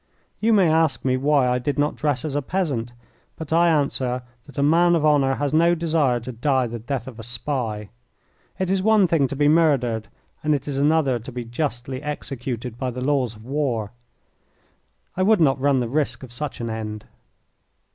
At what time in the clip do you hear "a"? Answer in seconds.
2.33-2.41, 4.57-4.63, 7.19-7.23